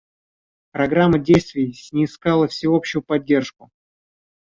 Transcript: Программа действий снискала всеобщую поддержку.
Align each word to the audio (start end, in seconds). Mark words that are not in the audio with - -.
Программа 0.71 1.19
действий 1.19 1.73
снискала 1.73 2.47
всеобщую 2.47 3.03
поддержку. 3.03 3.69